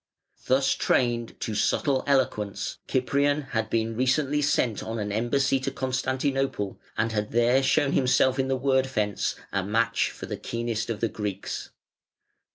Thus 0.47 0.71
trained 0.73 1.39
to 1.41 1.53
subtle 1.53 2.03
eloquence, 2.07 2.79
Cyprian 2.89 3.43
had 3.51 3.69
been 3.69 3.95
recently 3.95 4.41
sent 4.41 4.81
on 4.81 4.97
an 4.97 5.11
embassy 5.11 5.59
to 5.59 5.69
Constantinople, 5.69 6.79
and 6.97 7.11
had 7.11 7.29
there 7.29 7.61
shown 7.61 7.91
himself 7.91 8.39
in 8.39 8.47
the 8.47 8.55
word 8.57 8.87
fence 8.87 9.35
a 9.51 9.63
match 9.63 10.09
for 10.09 10.25
the 10.25 10.37
keenest 10.37 10.89
of 10.89 11.01
the 11.01 11.07
Greeks. 11.07 11.69